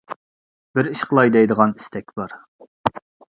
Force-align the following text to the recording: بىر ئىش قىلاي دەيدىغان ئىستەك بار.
بىر 0.79 0.89
ئىش 0.91 1.03
قىلاي 1.11 1.31
دەيدىغان 1.35 1.75
ئىستەك 1.77 2.11
بار. 2.23 2.35